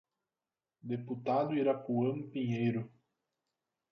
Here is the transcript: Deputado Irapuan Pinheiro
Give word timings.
Deputado 0.81 1.53
Irapuan 1.53 2.25
Pinheiro 2.31 2.91